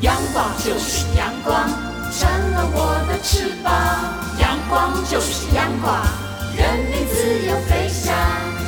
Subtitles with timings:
[0.00, 1.68] 阳光就是阳光，
[2.12, 3.72] 成了我的翅膀。
[4.38, 5.92] 阳光就是阳光，
[6.56, 8.14] 任你自由飞翔。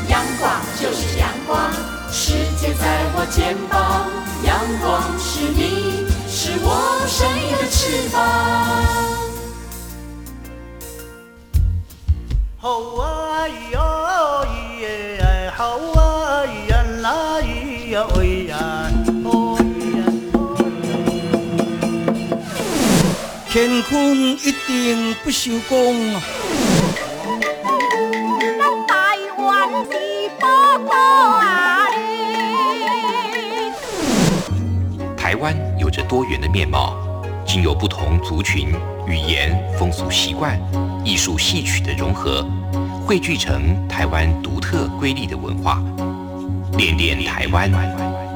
[0.09, 1.73] 阳光就是阳光，
[2.11, 4.11] 世界在我肩膀。
[4.43, 8.19] 阳光是你，是我生命的翅膀。
[12.59, 12.69] 好
[13.01, 14.47] 啊咿咿
[14.81, 18.90] 耶，好啊咿呀啦咿呀喂呀，
[23.53, 26.15] 乾坤一定不朽功。
[28.57, 31.89] 咱台湾是宝岛啊！
[35.17, 36.97] 台湾有着多元的面貌，
[37.45, 38.69] 经由不同族群、
[39.09, 40.57] 语言、风俗习惯。
[41.05, 42.47] 艺术戏曲的融合，
[43.05, 45.83] 汇聚成台湾独特瑰丽的文化。
[46.79, 47.69] 恋恋台湾，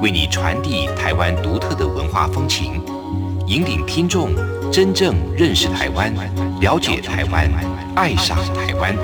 [0.02, 2.82] 为你传递台湾独特的文化风情，
[3.46, 4.30] 引领听众
[4.72, 6.10] 真正认识台湾，
[6.62, 7.46] 了解台湾，
[7.94, 8.96] 爱上台湾。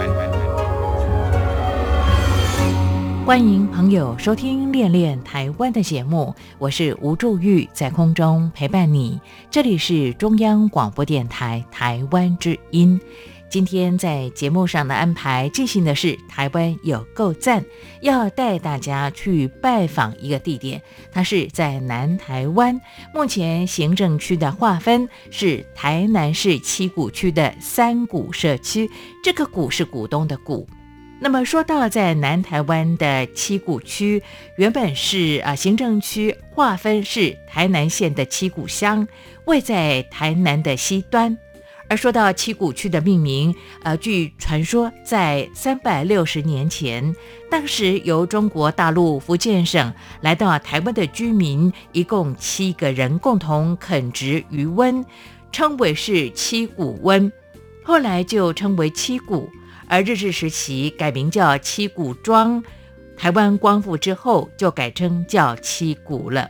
[3.26, 9.20] 欢迎朋友收听《恋恋台湾》的节目，我是吴祝玉，在空中陪伴你。
[9.50, 12.98] 这里是中央广播电台台湾之音。
[13.50, 17.64] 今天在节目上的安排进行的是台湾有够赞，
[18.00, 22.80] 要带大家去拜访一个地点，它是在南台湾，
[23.12, 28.88] 目前行政区的划分是台南市七股区的三股社区，
[29.24, 30.64] 这个股是股东的股。
[31.18, 34.22] 那么说到在南台湾的七股区，
[34.56, 39.08] 原本是啊行政区划分是台南县的七股乡，
[39.46, 41.36] 位在台南的西端。
[41.90, 43.52] 而说到七股区的命名，
[43.82, 47.16] 呃，据传说，在三百六十年前，
[47.50, 55.04] 当时由中国大陆福建省来到台湾的居民，一共七个人共同垦殖渔温，
[55.50, 57.32] 称为是七股温，
[57.82, 59.50] 后来就称为七股。
[59.88, 62.62] 而日治时期改名叫七股庄，
[63.16, 66.48] 台湾光复之后就改称叫七股了。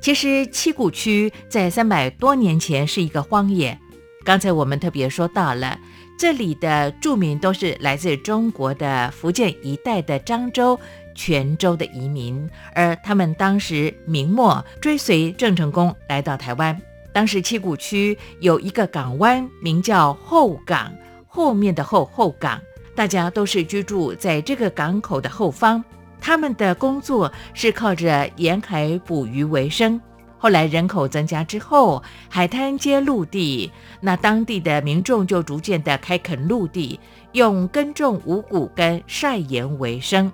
[0.00, 3.78] 其实七股区在三百多年前是一个荒野。
[4.26, 5.78] 刚才我们特别说到了，
[6.18, 10.76] 这里的住民都是来自中国的福建一带的漳州、
[11.14, 16.76] 泉州的移民，而他们当时明末追随郑成功来到台湾。
[17.12, 20.92] 当时七股区有一个港湾，名叫后港，
[21.28, 22.60] 后面的后后港，
[22.96, 25.84] 大家都是居住在这个港口的后方，
[26.20, 30.00] 他们的工作是靠着沿海捕鱼为生。
[30.46, 33.68] 后来人口增加之后，海滩接陆地，
[34.00, 37.00] 那当地的民众就逐渐的开垦陆地，
[37.32, 40.32] 用耕种五谷跟晒盐为生。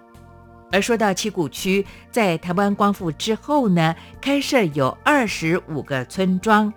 [0.70, 6.70] 而说到七股区，在台湾光复之后呢，开设有二十五个村庄。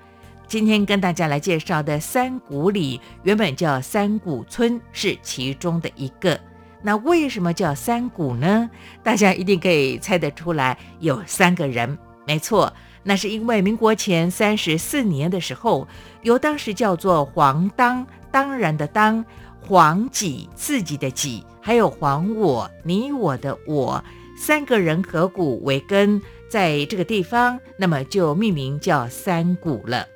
[0.47, 6.39] 今天跟大家来介绍的三股里，原本叫三股村，是其中的一个。
[6.81, 8.69] 那为什么叫三股呢？
[9.03, 12.71] 大家一定可以猜得出来，有三个人，没错。
[13.07, 15.87] 那是因为民国前三十四年的时候，
[16.23, 19.23] 由当时叫做黄当当然的当
[19.61, 24.03] 黄己自己的己，还有黄我你我的我
[24.35, 30.07] 三个人合股为根，在这个地方，那么就命名叫三股了。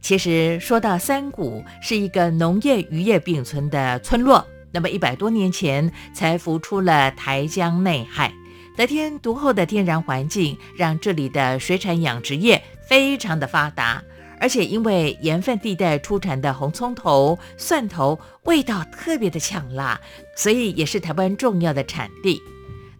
[0.00, 8.34] 其实说到三股，是一个农业渔业并存的村落，那么一百多年前才浮出了台江内海。
[8.76, 14.02] 得天独厚的天然环境，让这里的水产养殖业非常的发达，
[14.40, 20.00] 而且因为盐分地带出产的红葱头、蒜头味道特别的呛辣，
[20.34, 22.40] 所以也是台湾重要的产地。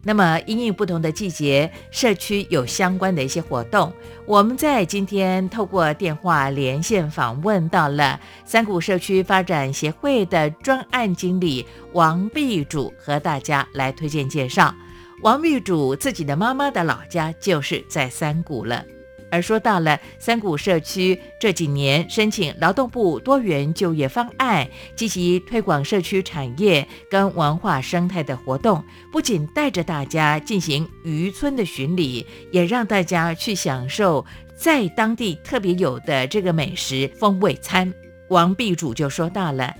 [0.05, 3.91] 那么，因应不同的季节，社区有相关的一些活动。
[4.25, 14.75] 我们在今天透过电话连线访问到了三股社区发展协会的专案经理王碧主，和大家来推荐介绍。
[15.23, 18.83] 王秘主自己的妈妈的老家就是在三谷了。
[19.31, 24.67] 而说到了三谷社区这几年申请劳动部多元就业方案，
[24.97, 28.83] 积极推广社区产业跟文化生态的活动，
[29.13, 37.91] 不仅带着大家进行渔村的巡礼，也让大家去享受在当地特别有的这个美食风味餐。
[38.27, 39.73] 王秘主就说到了。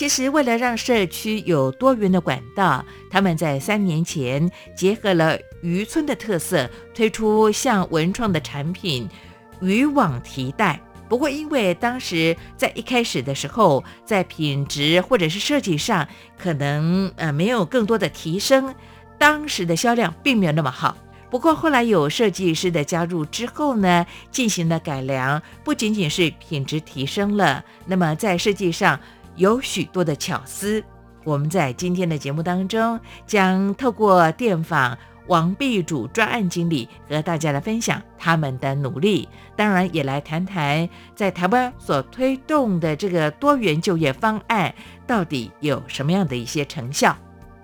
[0.00, 9.06] 其实，为了让社区有多元的管道，他们在三年前结合了渔村的特色，推出像文创的产品——
[9.60, 10.80] 渔网提袋。
[11.06, 16.08] 不过，因为当时在一开始的时候，在品质或者是设计上，
[16.38, 18.74] 可能呃没有更多的提升，
[19.18, 20.96] 当时的销量并没有那么好。
[21.28, 28.98] 不过后来有设计师的加入之后呢，进行了改良，不仅仅是品质提升了，那么在设计上
[29.40, 30.84] 有许多的巧思。
[31.24, 34.96] 我们在今天的节目当中，将透过电访
[35.28, 39.26] 王碧主专案经理和大家来分享他们的努力，
[39.56, 44.74] 当然也来谈谈在台湾所推动的这个多元就业方案
[45.06, 47.16] 到底有什么样的一些成效。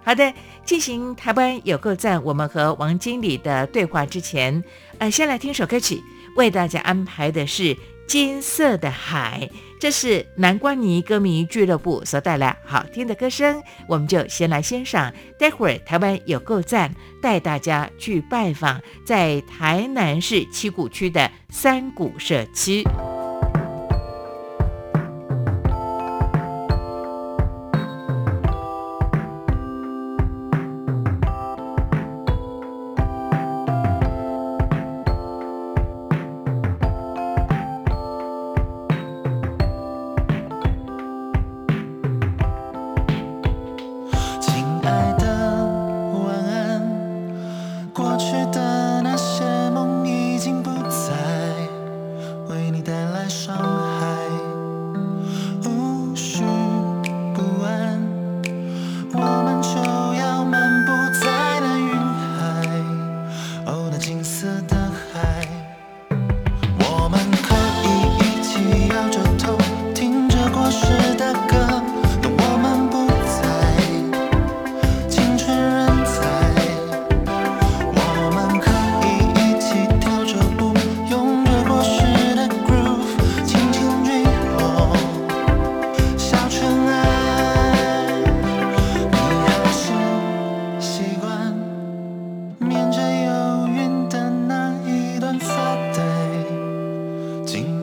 [0.03, 0.33] 好的，
[0.65, 4.65] 进行台湾有够赞，我们和王经理的对话之前，
[4.99, 6.01] 呃，先来听首歌曲，
[6.37, 7.75] 为大家安排的是
[8.07, 9.49] 《金色的海》，
[9.81, 15.13] 这是南瓜泥歌迷俱乐部所带来好听的歌声，我们就先来欣赏。
[15.39, 22.85] 待会儿台湾有够赞，带大家去拜访在台南市七股区的三股社区。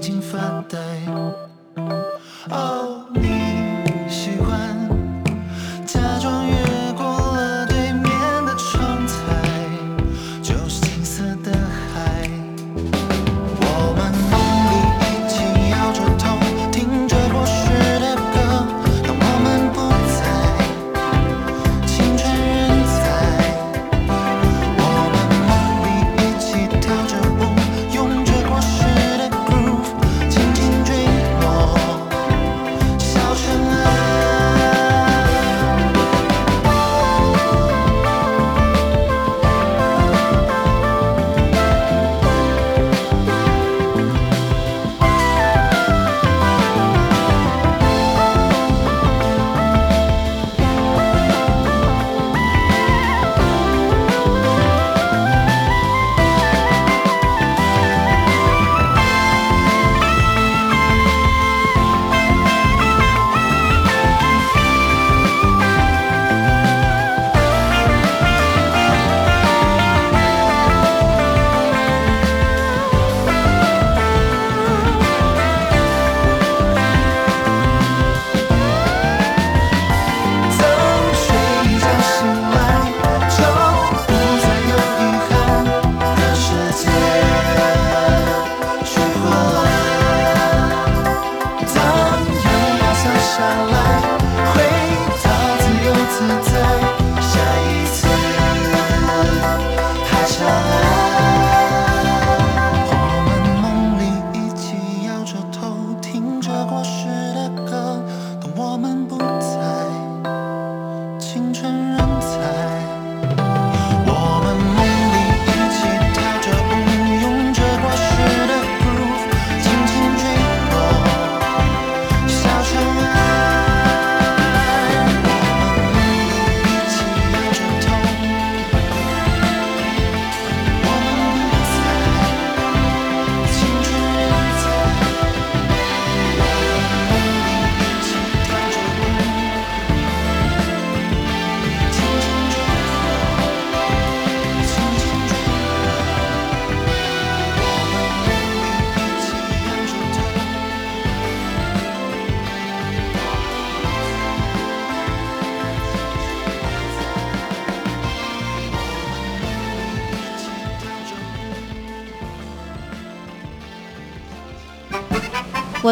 [0.04, 0.78] 睛发呆。
[2.50, 3.23] Oh.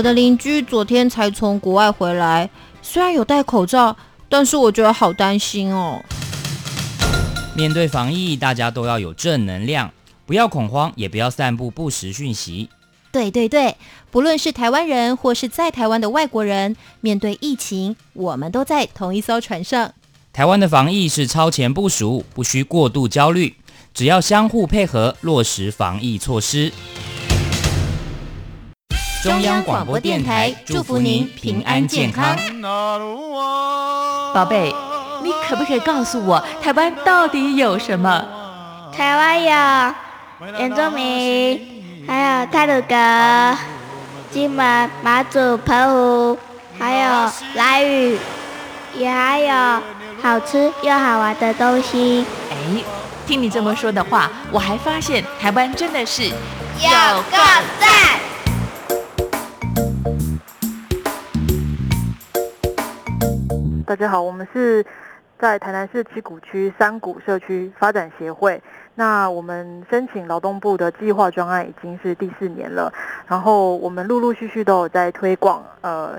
[0.02, 2.50] 我的邻居昨天才从国外回来，
[2.82, 3.96] 虽然有戴口罩，
[4.28, 6.04] 但是我觉得好担心哦。
[7.56, 9.92] 面对防疫，大家都要有正能量，
[10.26, 12.68] 不要恐慌，也不要散布不实讯息。
[13.12, 13.76] 对对对，
[14.10, 19.94] 不论是台湾人或是在台湾的外国人，面对疫情，我们都在同一艘船上。
[20.34, 23.56] 台湾的防疫是超前部署，不需过度焦虑，
[23.94, 26.72] 只要相互配合，落实防疫措施。
[29.22, 32.36] 中央广播电台祝福您平安健康。
[34.34, 34.74] 宝贝，
[35.22, 38.26] 你可不可以告诉我，台湾到底有什么？
[38.92, 39.94] 台湾有
[40.58, 41.82] 原住民。
[42.08, 43.58] 还有泰鲁格、
[44.32, 46.40] 金门、马祖、澎湖，
[46.80, 48.18] 还有兰屿，
[48.96, 49.82] 也还有
[50.20, 52.26] 好吃又好玩的东西。
[52.50, 52.84] 哎，
[53.28, 56.32] 听你这么说的话，我还发现台湾真的是有
[57.30, 57.38] 个
[57.80, 58.20] 赞。
[63.92, 64.86] 大家好，我们是
[65.38, 68.64] 在台南市七股区三股社区发展协会。
[68.96, 72.90] 那我们申请劳动部的计划专案已经是第四年了，
[73.28, 76.18] 然后我们陆陆续续都有在推广呃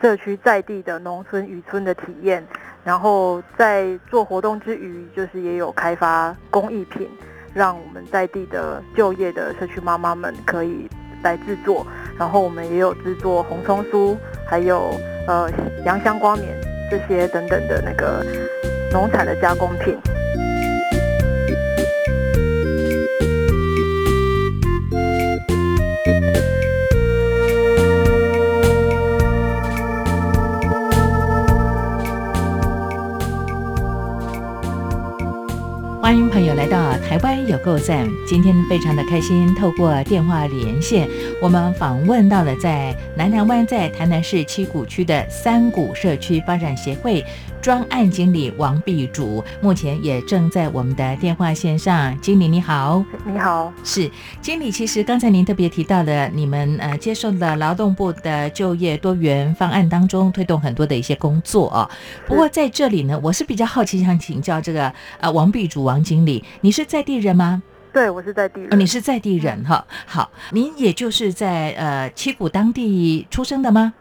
[0.00, 2.44] 社区在地的农村渔村的体验，
[2.82, 7.08] 然后在做活动之余，就是也有开发工艺品，
[7.54, 10.90] 让我们在地的就业的社区妈妈们可以
[11.22, 11.86] 来制作，
[12.18, 14.90] 然后我们也有制作红葱酥，还有
[15.28, 15.48] 呃
[15.84, 16.48] 洋香瓜棉
[16.92, 18.22] 这些等等的那个
[18.90, 19.96] 农产的加工品。
[37.22, 41.08] 欢迎有够赞，今天非常的开心，透过电话连线，
[41.40, 47.24] 我们访问到了在南南湾，在台南市七股区的三股社区发展协会。
[47.60, 52.18] 专案经理王碧主目前也正在我们的电话线上。
[52.22, 54.70] 经理你好，你好，是经理。
[54.70, 61.88] 其实刚才您特别提到了，你们呃接受了劳动部的就业多元方案当中，推动很多的一些工作啊。
[62.26, 67.62] 不过在这里呢，我是比较好奇，想请教这个呃王碧主王经理，你是在地人吗？
[67.92, 68.80] 对，我是在地人。
[68.80, 69.84] 你是在地人哈。
[70.06, 73.92] 好，您也就是在呃七股当地出生的吗？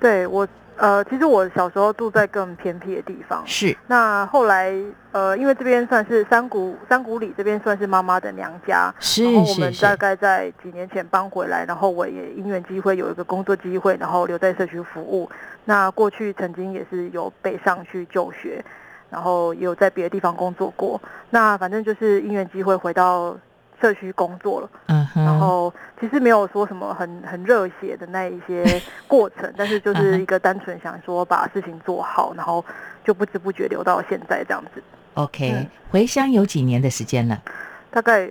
[0.00, 0.48] 对，我。
[0.78, 3.76] 呃，其实我小时候住在更偏僻的地方，是。
[3.88, 4.72] 那后来，
[5.12, 15.28] 呃，因为这边算是山谷山谷里，这边算是妈妈的娘家，是然后我们大概在几年前搬回来，然后我也因缘机会有一个工作机会，然后留在社区服务。
[15.64, 18.64] 那过去曾经也是有北上去就学，
[19.10, 21.00] 然后也有在别的地方工作过。
[21.30, 23.36] 那反正就是因缘机会回到。
[23.80, 24.68] 社区工作了，
[25.14, 28.64] 嗯，然后其实没有说什么很很热血的那一些
[29.08, 32.64] 过程，但是就是一个单纯想说把事情做好，然后
[33.04, 34.82] 就不知不觉留到现在这样子。
[35.14, 37.42] OK，回乡有几年的时间了？
[37.90, 38.28] 大概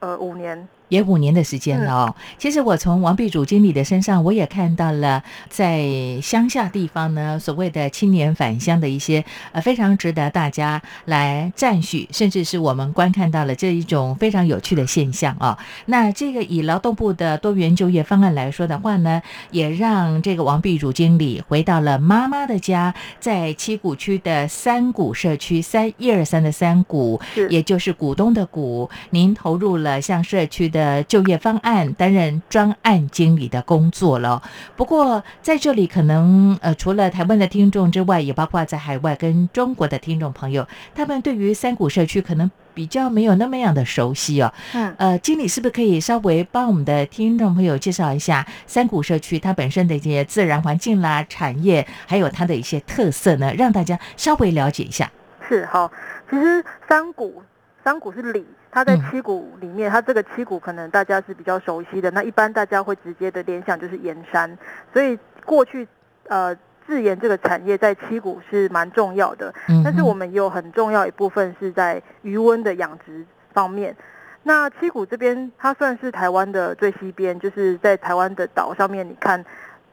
[0.00, 0.68] 呃五年。
[0.92, 2.14] 也五年的时间了哦。
[2.36, 15.58] 其实我从王碧主经理的身上，我也看到了在乡下地方呢，所谓的青年返乡的一些呃非常值得大家来赞许，甚至是我们观看到了这一种非常有趣的现象啊。
[15.86, 27.18] 那这个以劳动部的多元就业方案来说的话呢，也让这个王碧主经理回到了妈妈的家，在七股区的三股社区，三一二三的三股，
[27.48, 30.81] 也就是股东的股，您投入了像社区的。
[30.82, 34.42] 的就业方案，担任专案经理的工作了。
[34.74, 44.52] 不过在这里，可能呃，除了台湾的听众之外，也包括在海外跟中国的听众朋友，他们对于三股社区可能比较没有那么样的熟悉哦。
[44.74, 53.54] 嗯，呃，经理是不是可以稍微帮我们的听众朋友介绍一下三股社区它本身的一些自然环境啦、产业，还有它的一些特色呢？
[53.54, 55.10] 让大家稍微了解一下。
[55.48, 55.90] 是好，
[56.28, 57.42] 其实三股。
[57.84, 62.10] 山谷是里，它在七股里面，它这个七股可能大家是比较熟悉的。
[62.10, 64.58] 那一般大家会直接的联想就是盐山，
[64.92, 65.86] 所以过去
[66.26, 69.54] 呃制盐这个产业在七股是蛮重要的。
[69.84, 73.94] 但是我们也有很重要一部分是在余温的养殖方面。
[74.42, 79.44] 那七股这边它算是台湾的最西边，就是在台湾的岛上面，你看。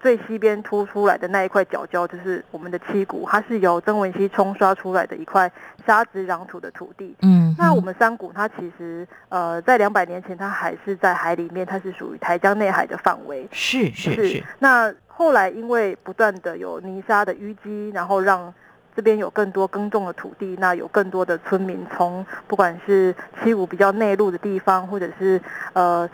[0.01, 5.51] 最西边凸出来的那一块角礁，就是我们的七股，它是由曾文溪冲刷出来的一块
[5.85, 7.15] 沙质壤土的土地。
[7.21, 13.47] 嗯，那我们山谷，它其实呃，在两百年前，它还是在海里面，它是属于台江内海的范围。
[13.51, 14.43] 是是是。
[14.59, 18.53] 那后来因为不断的有泥沙的淤积，然后让
[18.95, 23.13] 这边有更多耕种的土地，那有更多的村民从不管是
[23.43, 25.41] 七股比较内陆的地方，或者是
[25.73, 26.09] 呃。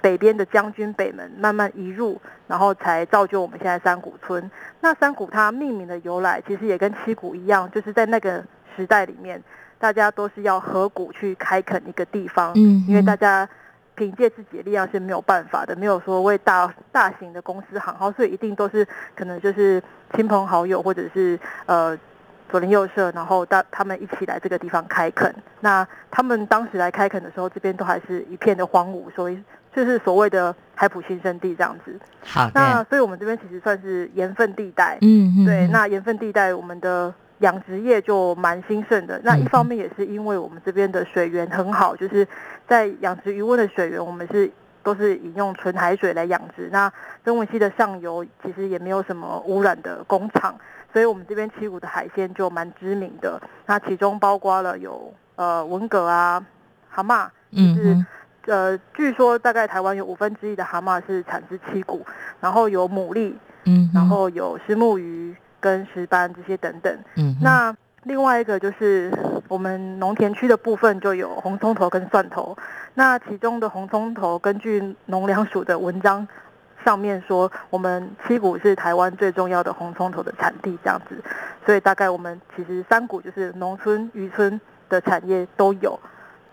[0.00, 4.50] 北边的将军北门慢慢移入，然后才造就我们现在山谷村。
[4.80, 8.44] 那山谷它命名的由来，其实也跟七股一样，就是在那个
[8.76, 9.42] 时代里面，
[9.78, 13.48] 大家都是要合股去开垦一个地方，嗯因为大家
[13.94, 19.82] 凭借自己的力量是没有办法的，没有说为大大型的公司行号，所以一定都是可能就是
[20.14, 21.98] 亲朋好友或者是呃
[22.50, 25.34] 左邻右舍，然后大他们一起来这个地方开垦。
[25.60, 29.42] 那他们当时来开垦的时候，这边都还是一片的荒芜，所以
[29.76, 32.00] 就是所谓的海普新生地这样子。
[32.24, 39.20] 好那，所以我们这边其实算是盐分地带，嗯嗯，对，嗯那盐分地带我们的养殖业就蛮兴盛的。
[39.22, 42.26] 那一嗯方面也是因为我们这边的水源很好，就是
[42.66, 44.50] 在养殖鱼温的水源，我们是
[44.82, 46.70] 都是饮用纯海水来养殖。
[46.72, 46.90] 那
[47.22, 50.58] 曾文溪的上游其实也没有什么污染的工厂，
[50.90, 53.38] 所以我们这边七股的海鲜就蛮知名的。
[53.66, 56.44] 那其中包括了有呃文蛤啊、
[56.88, 58.06] 蛤蟆，是嗯哼
[58.46, 62.04] 呃，据说大概台湾有五分之一的蛤蟆是产自七股，
[62.40, 63.34] 然后有牡蛎，
[63.64, 66.96] 嗯，然后有石目鱼跟石斑这些等等。
[67.16, 69.12] 嗯那另外一个就是
[69.48, 72.56] 我们农田区的部分就有红葱头跟蒜头。
[72.94, 76.26] 那其中的红葱头，根据农粮署的文章
[76.84, 81.20] 上面说，我们七股是台湾最重要的红葱头的产地，这样子。
[81.64, 85.98] 所以大概我们其实三股就是农村、渔村的产业都有。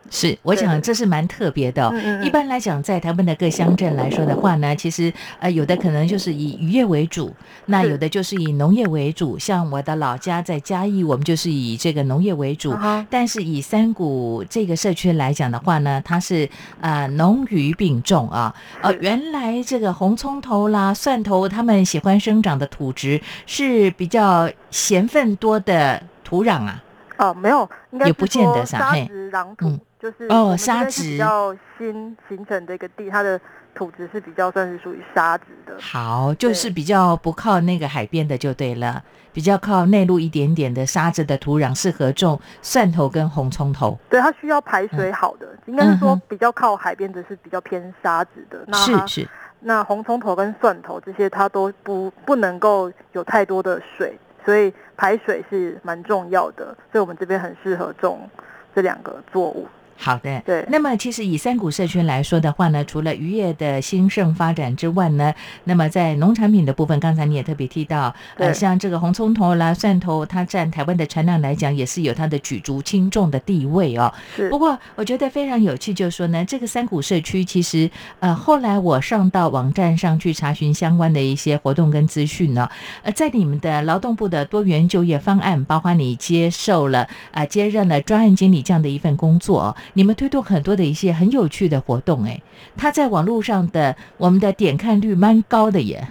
[0.10, 1.92] 是我想这是蛮特别的
[2.24, 7.34] 一般来讲，在台湾的各乡镇来说的话呢，其实呃有的可能就是以渔业为主，
[7.66, 9.40] 那有的就是以农业为主。
[9.40, 12.76] 像我的老家在嘉义，我们就是以这个农业为主。
[13.10, 16.48] 但是以三股这个社区来讲的话呢，它是
[16.80, 18.54] 呃农渔并重啊。
[18.82, 26.84] 呃，原来这个红葱头啦、蒜头，他们喜欢生长的土质是比较咸分多的土壤啊。
[27.18, 33.40] 哦，没有，应该也不见得说沙是嘿质壤土，嗯就是哦沙质比较新形成的一个地，它的
[33.74, 35.74] 土质是比较算是属于沙质的。
[35.80, 43.98] 好，就是比较不靠那个海边的就对了，比较靠内陆一点点的沙子的土壤，适合种蒜头跟红葱头。
[44.10, 48.60] 对，它需要排水好的，应该是说比较靠海边的是比较偏沙质的。
[48.68, 49.28] 那是是，
[49.62, 56.76] 那红葱头跟蒜头这些，它都不不能够有太多的水，所以排水是蛮重要的。
[56.92, 58.30] 所以我们这边很适合种
[58.76, 59.66] 这两个作物。
[59.96, 60.42] 好的。
[60.46, 74.14] 对，那么，其实以三股社区来说的话呢，除了渔业的兴盛发展之外呢，那么在农产品的部分，刚才你也特别提到，呃，像这个红葱头啦、蒜头，它占台湾的产量来讲，也是有它的举足轻重的地位哦。
[74.36, 82.70] 是不过我觉得非常有趣，就是说呢，这个三股社区其实呃，后来我上到网站上去查询相关的一些活动跟资讯呢，
[83.04, 92.42] 呃，在你们的劳动部的多元就业方案，包括你接受了啊、呃接任了专案经理这样的一份工作哦，你们推动很多的一些很有趣的活动，哎，
[92.78, 96.08] 它在网络上的我们的点看率蛮高的耶。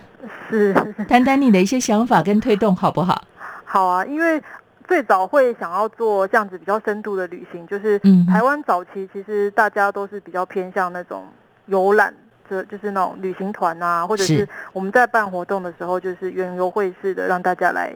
[0.50, 0.74] 是，
[1.08, 3.24] 谈谈你的一些想法跟推动好不好？
[3.64, 4.42] 好啊，因为
[4.86, 11.24] 最早会想要做这样子比较深度的旅行，就是嗯台湾早期其实大家都是比较偏向那种
[11.66, 12.14] 游览。
[12.50, 17.94] 这就是那种旅行团啊，或者是是我们在办活动的时候，就是原游会式的让大家来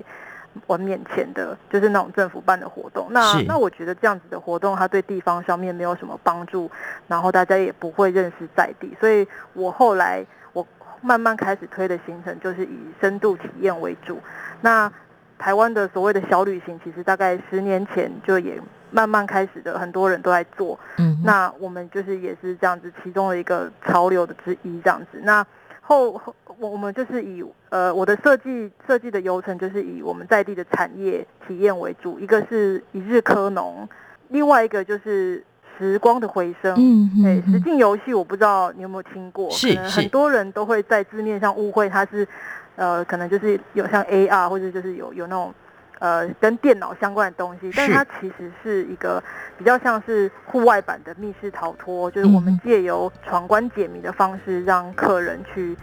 [0.67, 3.07] 玩免钱的，就是那种政府办的活动。
[3.11, 6.71] 那那我觉得这样子的活动，它对地方上面没有什么帮助，
[7.09, 10.67] 然后大家也不会认识在地，所以我后来我
[11.01, 14.19] 慢慢开始推的行程就是以深度体验为主。
[14.61, 14.91] 那
[15.39, 18.59] 台湾的所谓的小旅行，其实大概十年前就也
[18.91, 20.79] 慢慢开始的，很多人都在做。
[20.97, 25.21] 嗯，那我们就是也是这样子，其中的一个潮流的之一这样子。
[25.23, 25.47] 那
[25.87, 33.89] 后后我我们就是以呃我的设计设计的流程就是以我们在地的产业体验为主，一个是一日科农，
[34.29, 35.45] 另外一个就是
[35.79, 36.75] 时光的回声。
[36.77, 42.27] 嗯对，实嗯嗯，境游戏我不知道你有没有听过，可能很多人都会在字面上误会它是，
[42.75, 45.55] 呃，可能就是有像 AR 或者就是有有那种
[45.99, 49.23] 呃跟电脑相关的东西，但是是它其实是一个
[49.59, 55.77] 比较像是户外版的密室逃脱，就是我们嗯借由闯关解谜的方式，让客人去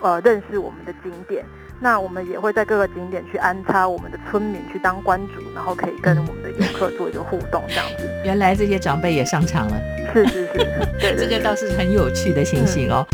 [0.00, 1.44] 呃认识我们的景点。
[1.80, 8.10] 那我们也会在各个景点去安插我们的村民去当关主，然后可以跟我们的游客做一个互动，这样子。
[8.24, 9.80] 原来这些长辈也上场了。
[10.12, 10.54] 是是是，
[10.98, 13.06] 对对 这个倒是很有趣的情形哦。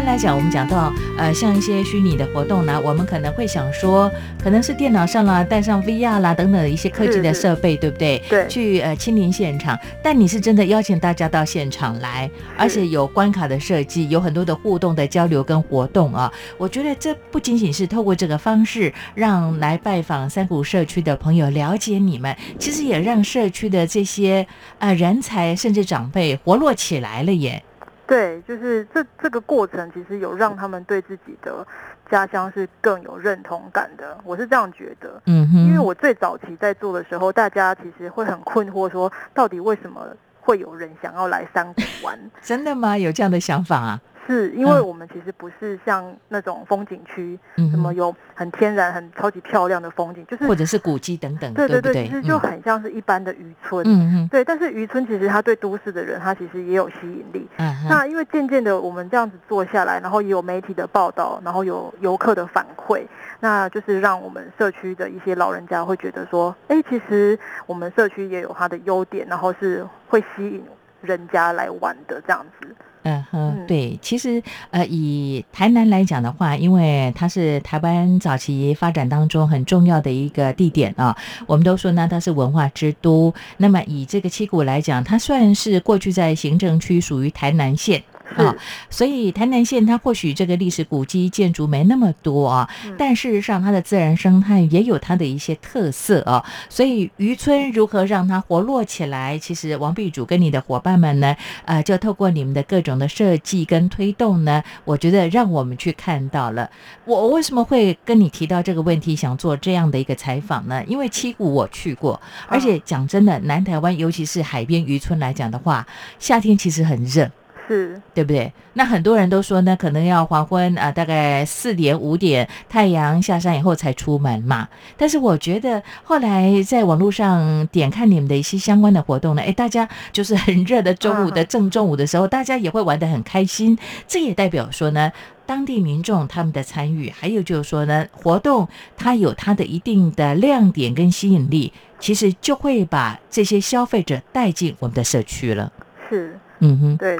[0.00, 4.10] 般来讲，我们讲到呃，像一些虚拟的活动呢，我们可能会想说，
[4.42, 8.22] 可能是电脑上啦，带上 VR 啦等等的一些科技的设备，对不对？
[8.26, 8.48] 对。
[8.48, 16.32] 去呃亲临现场，但你是真的邀请大家到现场来，而且有关卡的设计，有很多的互动的交流跟活动啊。
[16.56, 24.46] 我觉得这不仅仅是透过这个方式让来拜访山谷社区的朋友了解你们，其实也让社区的这些
[24.78, 27.62] 呃人才甚至长辈活络起来了耶。
[28.10, 31.64] 对，就是这这个过程，其实有让他们对自己的
[32.10, 34.18] 家乡是更有认同感的。
[34.24, 40.04] 我是这样觉得，嗯哼，因为我最早期在做的时候，大家其实会很困惑，说到底为什么
[40.40, 42.18] 会有人想要来三谷玩？
[42.42, 42.98] 真的吗？
[42.98, 44.00] 有这样的想法啊？
[44.30, 54.44] 是因为我们其实不是像那种风景区，什么有很天然、很超级漂亮的风景，就是或者是古迹等等，对对对，其实就很像是一般的渔村，嗯嗯，对。
[54.44, 57.48] 但是渔村其实它对都市的人，它其实也有吸引力。
[57.56, 63.02] 嗯，那因为渐渐的我们这样子做下来，然后也有媒体的报道，然后有游客的反馈，
[63.40, 70.62] 那就是让我们社区的一些老人家会觉得说，哎，其实我们社区也有它的优点，然后是会吸引
[71.00, 72.76] 人家来玩的这样子。
[73.02, 83.32] 嗯哼，对，其实呃，以台南来讲的话，因为它是台湾早期发展当中很重要的一个地点啊，我们都说呢它是文化之都。
[83.56, 88.02] 那么以这个七股来讲，它算是过去在行政区属于台南县。
[88.36, 88.54] 啊，
[88.88, 96.44] 所以台南县它或许这个历史古迹建筑没那么多啊，但事实上它的自然生态也有它的一些特色啊。
[96.68, 99.38] 所以渔村如何让它活络起来？
[99.38, 106.70] 其实王碧主跟你的伙伴们呢，呃，就透过你们的各种的设计跟推动呢，我觉得让我们去看到了。
[107.04, 110.82] 我为什么会跟你提到这个问题，想做这样的一个采访呢？
[110.86, 115.86] 因为七股我去过，而且讲真的，南台湾尤其是海边渔村来讲的话，
[116.18, 117.30] 夏天其实很热。
[117.70, 118.52] 是对不对？
[118.72, 124.68] 那很多人都说呢，可能要黄昏啊，大概四点五点太阳下山以后才出门嘛。
[124.96, 133.78] 但是我觉得后来在网络上点看你们的一些相关的活动呢，哎，大家就是很热的中午的正中午的时候，大家也会玩得很开心。
[134.08, 135.12] 这也代表说呢，
[135.46, 145.72] 当地民众他们的参与，还有就是说呢，活动它有它的一定的亮点跟吸引力，其实就会把这些消费者带进我们的社区了。
[146.08, 147.16] 是，嗯哼，对。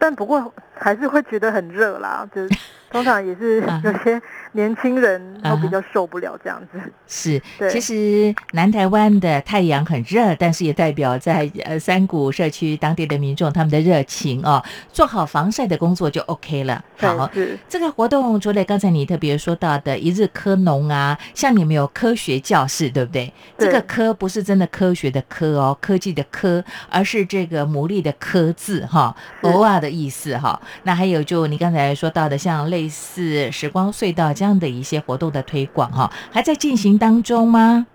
[0.00, 2.40] 但不过还是会觉得很热啦，就
[2.90, 4.20] 通常也是有些
[4.52, 6.80] 年轻人都比较受不了这样子。
[7.06, 7.40] 是，
[7.70, 14.60] 其实南台湾的太阳很热，但是也代表在呃山谷社区当地的民众他们的热情哦，
[14.92, 16.82] 做好防晒的工作就 OK 了。
[16.96, 17.30] 好，
[17.68, 23.32] 这个活动除了刚才你特别说到的一日科农啊，像你们有科学教室，对不对？
[23.56, 30.60] 这个科不是真的科学的科哦，科技的科，而是这个牡蛎的科字哈，偶尔的意思哈。
[30.82, 37.86] 那还有就你刚才说到的，像类似时光隧道这样的一些活动的推广哈，还在进行当中吗？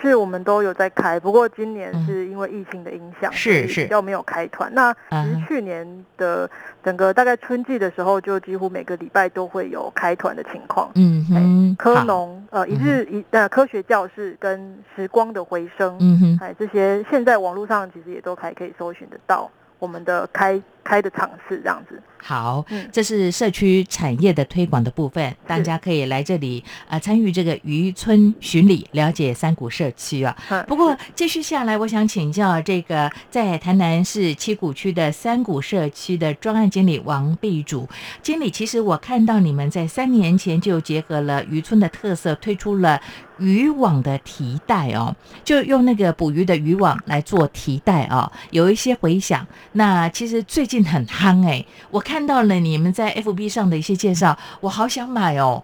[0.00, 3.82] 是我们都有在开，不过今年是因为疫情的影响，是是。
[3.82, 4.72] 比较没有开团。
[4.72, 5.84] 那其实去年
[6.16, 6.48] 的
[6.84, 10.88] 整个大概春季的时候，就几乎每个礼拜都会有开团的情况。
[10.94, 22.00] 嗯哼，科农呃一日一呃科学教室跟时光的回声，嗯哼，哎这些现在网络上其实也都还可以搜寻得到我们的开开的尝试这样子。
[22.20, 30.36] 好，这是社区产业的推广的部分，大家可以来这里啊参与这个渔村巡礼，了解三谷社区啊。
[30.66, 37.88] 不过继续下来，我想请教这个在台南市七股区的三谷社区的专案经理王碧主
[38.20, 43.00] 经理，其实我看到你们在三年前就结合了渔村的特色，推出了
[43.38, 49.46] 渔网的提袋哦，就用那个捕鱼的渔网来做提袋哦，有一些回响。
[49.72, 52.02] 那其实最近很夯哎，我。
[52.08, 55.62] 看到了你们在 FB 上的一些介绍，我好想买哦，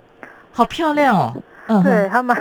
[0.53, 1.35] 好漂亮哦。
[1.69, 2.37] 嗯，对他们，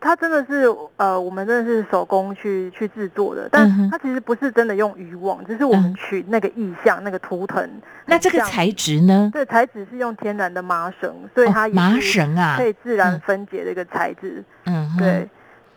[0.00, 7.68] 它真的是呃，我们真的是手工去去制作的，但它其实不是真的用渔网，只是我们取那个意象、那个图腾。
[8.06, 9.28] 那这个材质呢？
[9.30, 14.42] 对，材质是用天然的麻绳，所以它麻绳啊，可以自然分解的一个材质。
[14.64, 15.28] 嗯，对。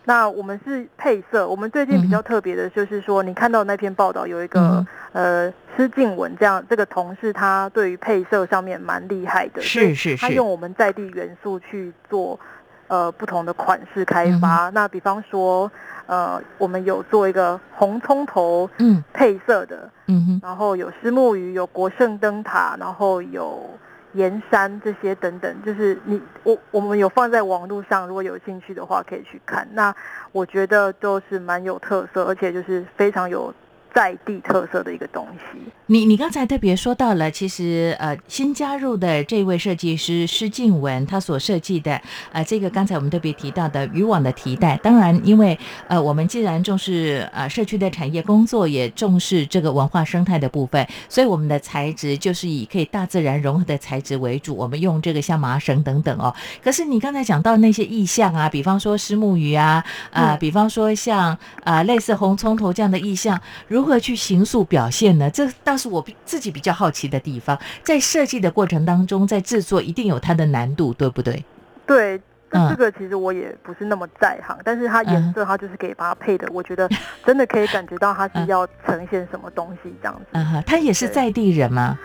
[0.09, 12.39] 那我们是配色，我们最近比较特别的就是说，你看到那篇报道有一个呃施静文这样这个同事，他对于配色上面蛮厉害的，是是是，他用我们在地元素去做
[12.87, 14.71] 呃不同的款式开发。
[14.73, 15.71] 那比方说
[16.07, 19.03] 呃，我们有做一个红葱头嗯。
[19.13, 23.69] 配色的，嗯哼，然后有石木鱼，有国盛灯塔，然后有。
[24.13, 29.67] 盐山这些等等，就是你我我们有放在网络上，如果有兴趣的话可以去看。
[29.73, 29.95] 那
[30.31, 33.53] 我觉得都是蛮有特色，而且就是非常有
[33.93, 35.71] 在地特色的一个东西。
[35.91, 41.99] 你你刚才特别说到了，其实呃新加入的这位设计师施静文，他所设计的
[42.31, 56.31] 呃这个刚才我们特别提到的渔网的提袋，当然因为呃我们既然重视呃社区的产业工作，也重视这个文化生态的部分，所以我们的材质就是以可以大自然融合的材质为主，我们用这个像麻绳等等哦。
[56.63, 65.27] 可是你刚才讲到那些意象啊，比方说石目鱼啊，啊，比方说像啊类似红葱头这样的意象，如何去形塑表现呢？
[65.31, 67.57] 这倒是我自己比较好奇的地方。
[67.83, 71.43] 在设计的过程当中，在制作一定有它的难度，对不对？
[71.87, 76.89] 对，这个其实我也不是那么在行，但是它颜色它就是可以把它配的，我觉得
[77.25, 80.25] 真的可以感觉到它是要呈现什么东西这样子。
[80.33, 81.97] 嗯哼，他也是在地人吗？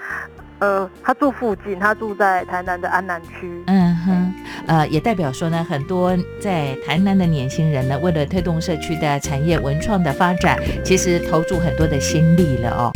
[0.60, 3.62] 呃，他住附近，他住在台南的安南区。
[3.66, 4.34] 嗯哼，
[4.66, 12.92] 呃，也代表说呢，很多在台南的年轻人呢，为了推动社区的产业文创的发展，其实投注很多的心力了哦。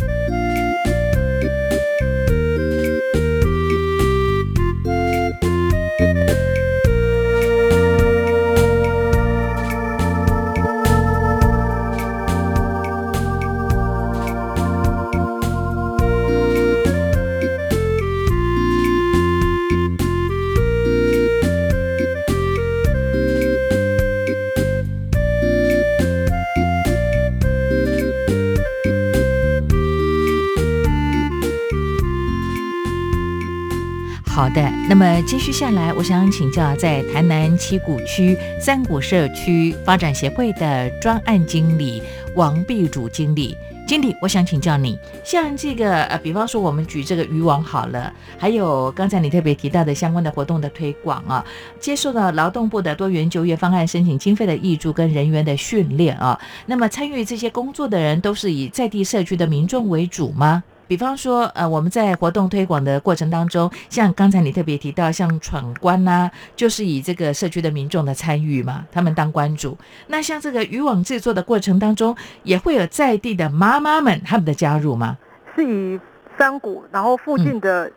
[34.89, 42.03] 那么继续下来，我想请教在台南七股区三股社区发展协会的专案经理
[42.35, 43.57] 王碧主经理。
[43.87, 51.43] 经理，我想请教你，像这个呃，比方说我们举这个渔网好了，还有刚才你特别提到的相关的活动的推广啊，
[51.81, 60.63] 接受了劳动部的多元就业方案申请经费的挹注跟人员的训练啊，那么参与这些工作的人都是以在地社区的民众为主吗？
[60.89, 69.77] 比方说，呃，我们在活动推广的过程当中，像刚才你特别提到，像闯关呐，就是以这个社区的民众的参与嘛，他们当关主。
[70.07, 75.19] 那像这个渔网制作的过程当中，也会有在地的妈妈们他们的加入吗？
[75.55, 76.01] 是以
[76.39, 77.93] 山谷，然后附近的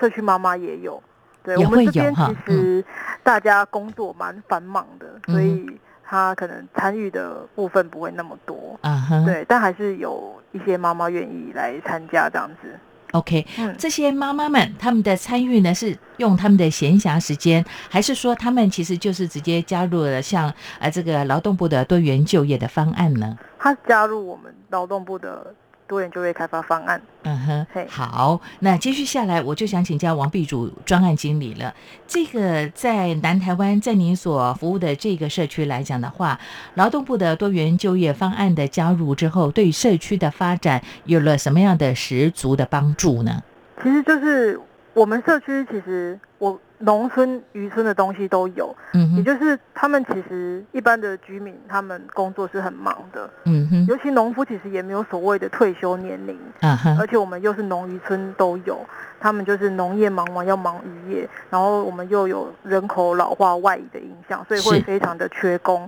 [0.00, 1.00] 社区妈妈也有。
[1.44, 2.34] 对，也会有哈。
[2.46, 2.84] 其实
[3.22, 5.78] 大家工作蛮繁忙的，所以。
[6.12, 12.78] 他可能参与的部分不会那么多，啊哈，对，但还是有一些妈妈愿意来参加这样子。
[13.12, 23.36] OK，嗯，这些妈妈们他们的参与呢，是用他们的闲暇时间，还是说他们其实就是直接加入了像呃这个劳动部的多元就业的方案呢？
[23.58, 25.54] 他加入我们劳动部的。
[25.90, 27.02] 多元就业开发方案。
[27.24, 31.74] 嗯哼，好，那接续下来，我就想请教王碧主专案经理了。
[32.06, 36.38] 这个在南台湾，在您所服务的这个社区来讲的话，
[36.74, 43.42] 劳动部的多元就业方案的加入之后，对社区的发展有了什么样的十足的帮助呢？
[43.82, 44.60] 其实就是
[44.94, 46.56] 我们社区，其实我。
[46.82, 58.80] 农村、渔村的东西都有，嗯也就是他们其实一般的居民，他们工作是很忙的，嗯哼，尤其农夫其实也没有所谓的退休年龄，啊而且我们又是农渔村都有，
[59.20, 65.86] 他们就是农业忙完要忙渔业，然后我们又有人口老化外移的影响，所以会非常的缺工。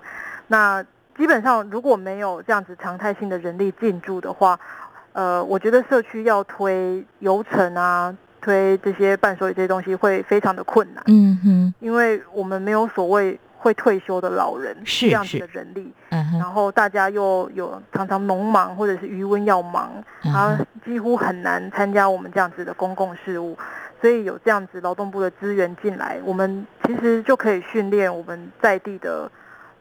[0.48, 0.84] 那
[1.16, 4.60] 基本上如果没有这样子常态性的人力进驻的话，
[5.14, 8.14] 呃，我觉得社区要推游程啊。
[8.42, 19.90] 推这些伴手礼这些东西会非常的困难，嗯哼，因为我们没有所谓会退休的老人是这样子的人力，嗯然后大家又有常常农忙或者是渔温要忙，
[20.22, 23.56] 他几乎很难参加我们这样子的公共事务，
[24.00, 29.30] 所以有这样子劳动部的资源进来，我们其实就可以训练我们在地的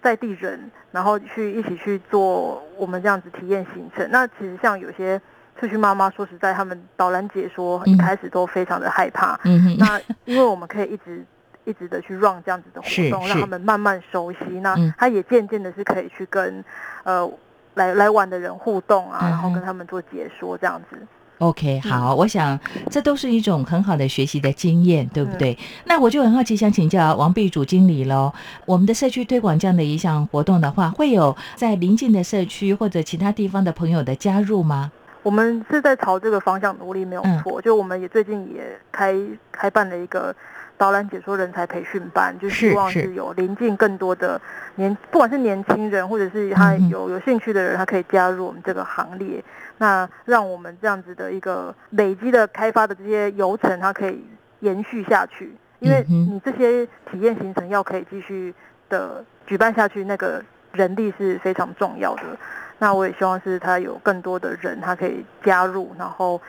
[0.04, 4.08] 在地人，然后去一起去做我们这样子体验行程。
[4.12, 5.20] 那其实像有些。
[5.60, 9.40] 社区妈妈说实在，他们导览解说一开始都非常的害怕。
[9.44, 11.26] 嗯那因为我们可以一直
[11.66, 14.38] 一直的去 run 这样子的活动，让他们慢慢熟悉。
[14.62, 16.64] 那他也渐渐的是可以去跟
[17.04, 17.30] 呃
[17.76, 20.98] 来来玩的人互动啊，然后跟他们做解说这样子。
[21.38, 22.60] OK，好，我想
[22.92, 25.58] 这都是一种很好的学习的经验，对不对？
[25.86, 28.32] 那我就很好奇，想请教王碧主经理喽。
[28.68, 34.92] 我们的社区推广这样的一项活动的话，会有在邻近的社区或者其他地方的朋友的加入吗？
[35.24, 37.62] 我们是在朝这个方向努力，没有错。
[37.62, 39.16] 就我们也最近也开
[39.52, 40.36] 开办了一个
[40.78, 44.42] 导览解说人才培训班，就希望是有临近更多的
[44.76, 49.44] 年，不管是年轻人或者是他有有兴趣的人，他可以加入我们这个行列。
[49.78, 54.24] 那让我们这样子的一个累积的开发的这些游程，它可以
[54.60, 55.52] 延续下去。
[55.80, 58.54] 因为你这些体验行程要可以继续
[58.90, 62.24] 的举办下去，那个人力是非常重要的。
[62.82, 66.42] 那我也希望是他有更多的人他可以加入，然后。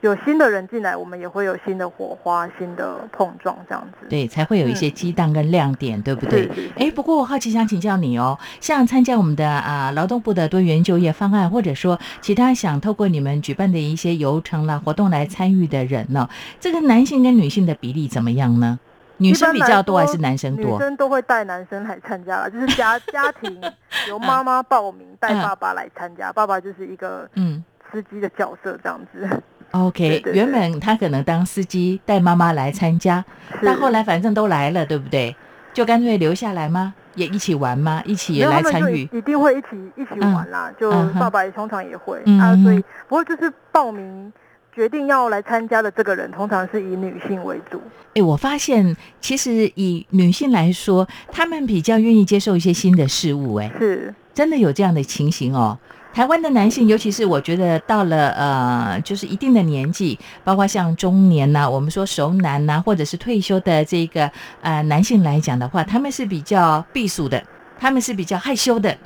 [0.00, 4.06] 有新的人进来，我们也会有新的火花、新的碰撞，这样子。
[4.08, 6.48] 对，才会有一些激荡跟亮点，对不对？
[6.76, 18.78] 哎，不过我好奇想请教你哦，像参加我们的啊劳动部的多元就业方案，或者说其他想透过你们举办的一些游程啦活动来参与的人呢，这个男性跟女性的比例怎么样呢？
[19.18, 20.78] 女生比较多还是男生多？
[20.78, 23.60] 女生都会带男生来参加，就是家 家庭
[24.08, 29.28] 由妈妈报名带爸爸来参加，爸爸就是一个嗯司机的角色这样子。
[29.72, 33.22] OK，原本他可能当司机带妈妈来参加，
[33.62, 35.36] 但后来反正都来了，对不对？
[35.74, 36.94] 就干脆留下来吗？
[37.14, 38.02] 也一起玩吗？
[38.06, 39.02] 一起也来参与？
[39.12, 40.72] 一定会一起一起玩啦。
[40.80, 44.32] 就爸爸也通常也会啊，所以不过就是报名
[44.78, 47.82] 决定要来参加的这个人，通常是以女性为主。
[48.14, 53.56] 哎，我发现其实以女性来说，她们比较愿意接受一些新的事物。
[53.56, 55.76] 哎，是真的有这样的情形哦。
[56.14, 64.30] 台湾的男性，尤其是我觉得到了呃，就是一定的年纪，包括像中年呐，我们说熟男呐，或者是退休的这个
[64.62, 67.42] 呃男性来讲的话，他们是比较避暑的，
[67.80, 68.96] 他们是比较害羞的，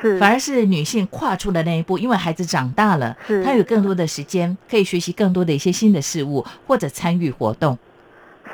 [0.00, 7.78] 是，反而是女性跨出了那一步，因为孩子长大了，是，他有更多的时间可以学习更多的一些新的事物，或者参与活动。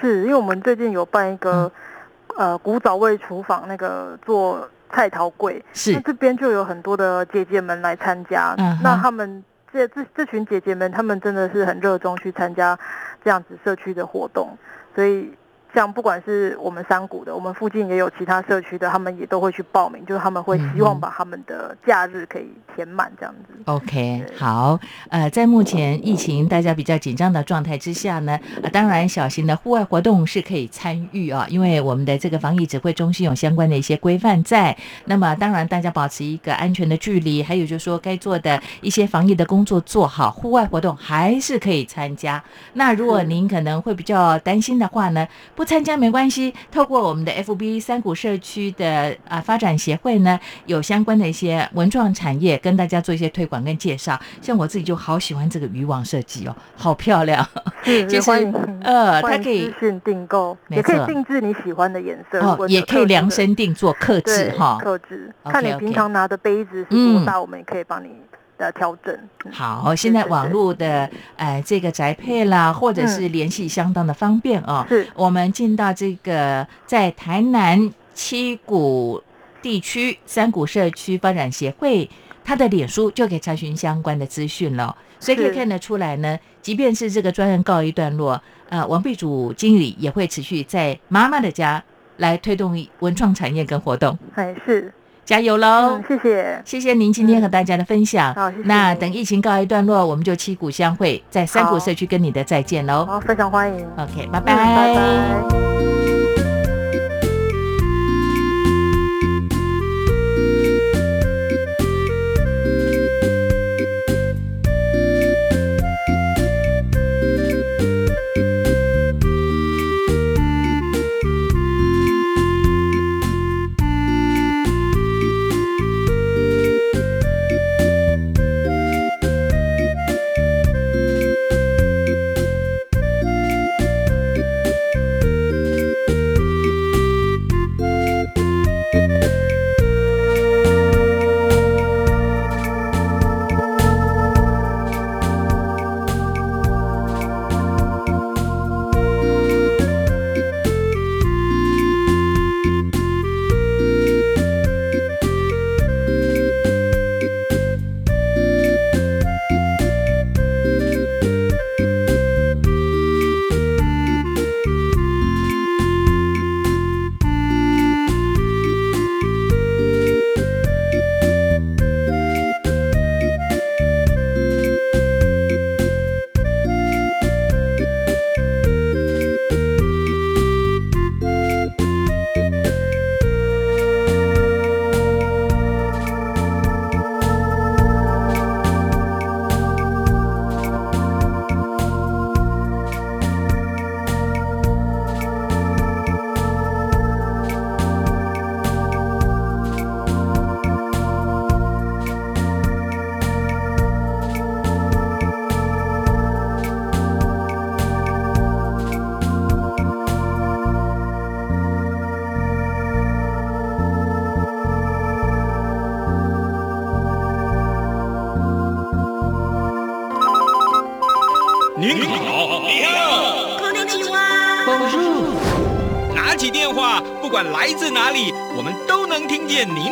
[0.01, 1.71] 是因为我们最近有办一个
[2.37, 4.69] 呃古早味厨房，那个做。
[4.89, 12.79] 菜桃柜是，那这边就有很多的姐姐们来参加，嗯那他们这这这群姐姐们，她们真的是很热衷去参加
[13.23, 14.57] 这样子社区的活动，
[14.95, 15.29] 所以。
[15.75, 23.55] 像不管是我们山谷的，我们附近也有其他社区的，他们也都会去报名，就是他们会希望把他们的假日可以填满这样子。
[23.67, 24.79] OK，好，
[25.11, 34.77] 呃，在目前疫情大家比较紧张的状态之下呢，呃，当然小型的户外活动是可以参与啊，因为我们的这个防疫指挥中心有相关的一些规范在。
[35.05, 42.43] 那么当然大家保持一个安全的距离，还有就是说该做的一些防疫的工作做好，户外活动还是可以参加。
[42.75, 54.19] 那如果您可能会比较担心的话呢，不参加没关系，透过我们的 FB 三股社区的啊发展协会呢，有相关的一些文创产业，跟大家做一些推广跟介绍。
[54.41, 57.47] 像我自己就好喜欢这个渔网设计哦，好漂亮。
[58.09, 58.31] 就是
[58.83, 59.73] 呃，它可以
[60.05, 65.33] 订购，也可以定制你喜欢的颜色，哦，也可以量身定做，刻制哈，刻制。
[65.45, 68.11] 看你平常拿的杯子是多大，我们也可以帮你。
[68.59, 69.17] 的调整
[69.53, 74.85] 好，现在网络的呃这个宅配啦，或者是联系相当的方便哦。
[74.89, 79.23] 是，我们进到这个在台南七股
[79.61, 82.09] 地区三股社区发展协会，
[82.45, 84.97] 他的脸书就可以查询相关的资讯了。
[85.19, 91.83] 所以可以看得出来呢，即便是这个专案告一段落，呃，王秘主经理也会持续在妈妈的家
[92.19, 94.17] 来推动文创产业跟活动。
[94.35, 94.93] 哎，是。
[95.27, 96.01] 加油喽！
[96.09, 98.33] 谢谢，谢谢您今天和大家的分享。
[98.33, 98.63] 好，谢谢。
[98.63, 103.05] 那等疫情告一段落，我们就七股相会，在三股社区跟你的再见喽。
[103.05, 103.85] 好，非常欢迎。
[103.99, 104.55] OK，拜拜。
[104.55, 105.96] 拜拜。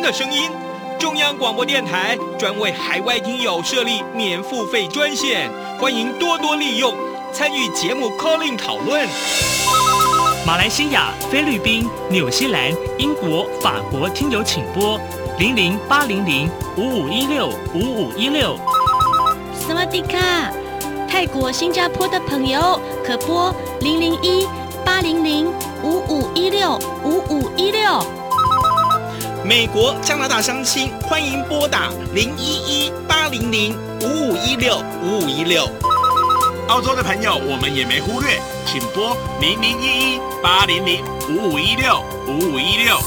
[0.05, 0.51] 的声音。
[0.99, 5.49] 中央广播电台专为海外听友设立免付费专线，
[5.79, 6.93] 欢迎多多利用，
[7.33, 9.07] 参与节目 calling 讨论。
[10.45, 14.99] 马来西亚、菲律宾、纽西兰、英国、法国听友请拨
[15.39, 16.47] 零零八零零
[16.77, 18.55] 五五一六五五一六。
[19.53, 20.19] 斯瓦迪卡，
[21.09, 24.47] 泰国、新加坡的朋友可拨零零一
[24.85, 25.51] 八零零
[25.83, 28.05] 五五一六五五一六。
[29.45, 35.69] 美国、加拿大相亲欢迎拨打零一一八零零五五一六五五一六。
[36.67, 42.97] 澳洲的朋友我们也没忽略，请拨零零一一八零零五五一六五五一六。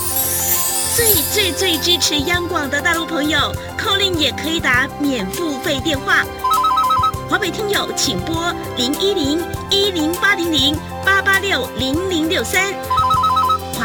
[0.95, 6.25] 最最最支持央广的大陆朋友，call in 也可以打免付费电话。
[7.29, 12.73] 华北听友请拨零一零一零八零零八八六零零六三。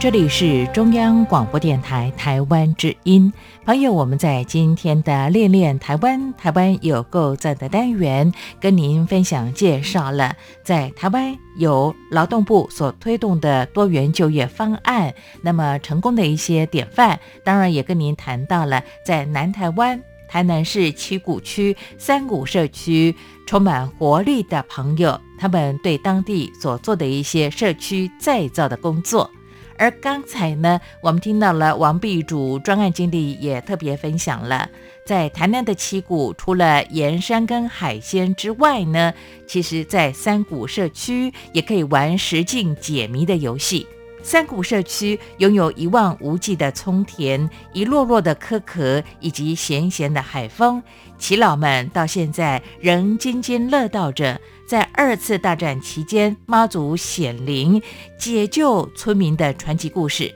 [0.00, 3.32] 这里是中央广播电台台湾之音，
[3.64, 20.00] 朋友，我们在今天的练练台湾，台湾有够赞的单元，跟您分享介绍了在台湾由劳动部所推动的多元就业方案，那么成功的一些典范，当然也跟您谈到了在南台湾。
[20.28, 29.28] 台南市七股区三股社区充满活力的朋友，他们对当地所做的一些社区再造的工作。
[29.78, 34.68] 而刚才呢，我们听到了王碧主专案经理也特别分享了，
[35.06, 39.14] 在台南的七股，除了盐山跟海鲜之外呢，
[39.46, 43.86] 其实在三股社区也可以玩实境解谜的游戏。
[44.20, 50.82] 三股社区拥有一望无际的葱田，一落落的壳壳，以及咸咸的海风。
[51.18, 57.80] 耆老们到现在仍津津乐道着，在二次大战期间妈祖显灵
[58.18, 60.30] 解救村民的传奇故事。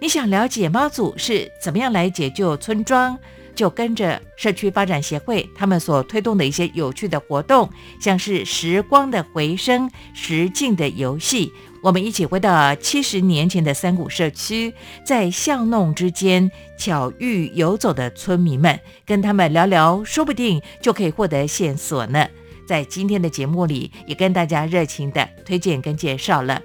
[0.00, 3.16] 你想了解妈祖是怎么样来解救村庄？
[3.54, 7.70] 就跟着社区发展协会他们所推动的一些有趣的活动，
[8.00, 11.52] 像是时光的回声、实境的游戏。
[11.80, 14.74] 我们一起回到七十年前的三股社区，
[15.06, 22.26] 在巷弄之间巧遇游走的村民们，跟他们聊聊，说不定就可以获得线索呢。
[22.66, 26.60] 在今天的节目里，也跟大家热情的推荐跟介绍了。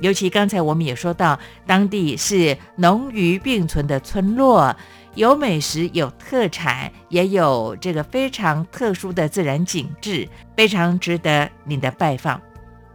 [0.00, 4.76] 尤其刚才我们也说到，当地是农渔并存的村落，
[5.14, 12.38] 有美食，有特产，也有这个非常特殊的自然景致，非常值得你的拜访。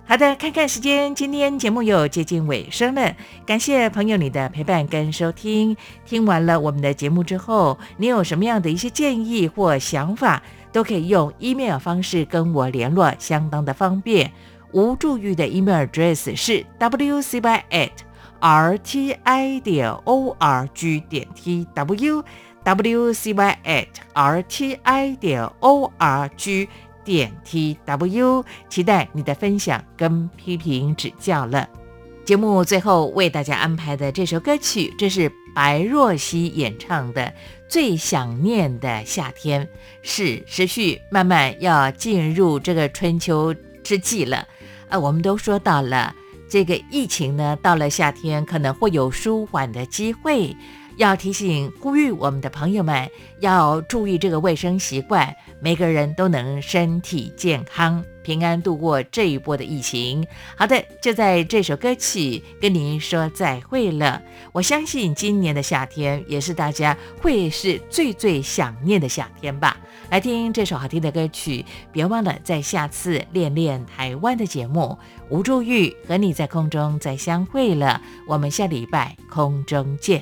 [0.05, 3.16] 好的，看看时间，今天节目又接近尾声了。
[3.45, 5.76] 感谢朋友你的陪伴跟收听。
[6.05, 14.32] 听完了我们的节目之后，你有什么样的一些建议或想法，都可以用 email 方式跟我联络，相当的方便。
[14.74, 17.91] 无助玉的 email address 是 wcy at
[18.39, 22.24] rti 点 org 点 tw
[22.63, 26.67] wcy at rti 点 org
[27.03, 31.67] 点 tw，期待你的分享跟批评指教了。
[32.24, 37.22] 节目最后为大家安排的这首歌曲，这是白若曦演唱的
[37.72, 39.65] 《最想念的夏天》，
[40.01, 44.45] 是时序慢慢要进入这个春秋之际了。
[44.89, 46.13] 呃，我们都说到了
[46.49, 50.53] 这个疫情呢，到了夏天可能会有舒缓的机会，
[50.97, 53.09] 要提醒呼吁我们的朋友们
[53.39, 60.26] 要注意这个卫生习惯，每个人都能身体健康、平安度过这一波的疫情。
[60.55, 64.22] 好的，就在这首歌曲跟您说再会了。
[64.51, 69.78] 我相信今年的夏天也是大家会是最最想念的夏天吧。
[70.09, 74.97] 来听这首好听的歌曲，别忘了在下次练练台湾的节目，
[75.30, 78.01] 吴祝玉和你在空中再相会了。
[78.28, 80.22] 我们下礼拜空中见。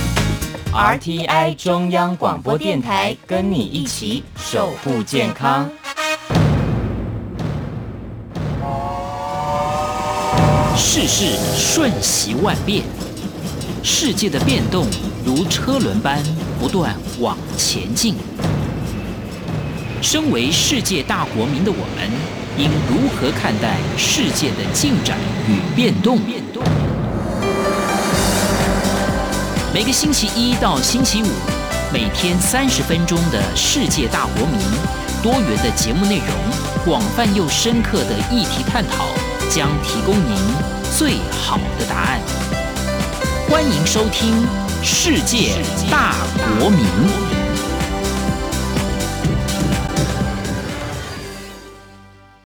[0.73, 5.69] RTI 中央广播电台跟你一起守护健康。
[10.77, 12.85] 世事瞬息万变，
[13.83, 14.87] 世界的变动
[15.25, 16.23] 如车轮般
[16.57, 18.15] 不断往前进。
[20.01, 22.09] 身为世界大国民的我们，
[22.57, 25.17] 应如何看待世界的进展
[25.49, 26.17] 与变动？
[29.73, 31.27] 每个星期一到星期五，
[31.93, 34.59] 每天三十分钟的世界大国民，
[35.23, 36.27] 多元的节目内容，
[36.83, 39.05] 广泛又深刻的议题探讨，
[39.49, 40.35] 将提供您
[40.97, 42.19] 最好的答案。
[43.49, 44.43] 欢迎收听
[44.83, 46.15] 《世界大
[46.59, 46.85] 国民》。